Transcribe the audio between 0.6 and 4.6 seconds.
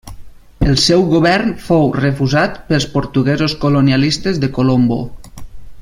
El seu govern fou refusat pels portuguesos colonialistes de